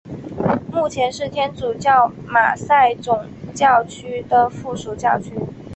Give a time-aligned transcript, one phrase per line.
[0.71, 5.35] 目前是天主教马赛总教区的附属教区。